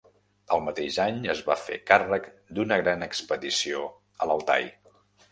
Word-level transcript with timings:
El 0.55 0.61
mateix 0.67 0.95
any 1.01 1.17
es 1.33 1.41
va 1.49 1.57
fer 1.63 1.75
càrrec 1.91 2.25
d'una 2.59 2.79
gran 2.85 3.07
expedició 3.09 3.83
a 4.25 4.29
l'Altai. 4.31 4.67